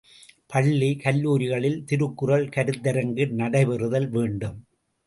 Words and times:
பள்ளி, 0.47 0.97
கல்லூரிகளில் 1.03 1.83
திருக்குறள் 1.85 2.47
கருத்தரங்கு 2.49 3.27
நடைபெறுதல் 3.35 4.09
வேண்டும். 4.09 4.59